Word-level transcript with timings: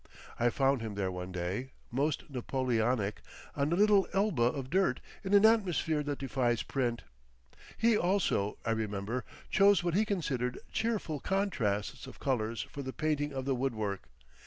I 0.39 0.49
found 0.49 0.81
him 0.81 0.95
there 0.95 1.11
one 1.11 1.31
day, 1.31 1.73
most 1.91 2.27
Napoleonic, 2.27 3.21
on 3.55 3.71
a 3.71 3.75
little 3.75 4.07
Elba 4.13 4.41
of 4.41 4.71
dirt, 4.71 4.99
in 5.23 5.35
an 5.35 5.45
atmosphere 5.45 6.01
that 6.01 6.17
defies 6.17 6.63
print. 6.63 7.03
He 7.77 7.95
also, 7.95 8.57
I 8.65 8.71
remember, 8.71 9.23
chose 9.51 9.83
what 9.83 9.93
he 9.93 10.03
considered 10.03 10.57
cheerful 10.71 11.19
contrasts 11.19 12.07
of 12.07 12.17
colours 12.19 12.63
for 12.63 12.81
the 12.81 12.93
painting 12.93 13.31
of 13.31 13.45
the 13.45 13.53
woodwork. 13.53 14.09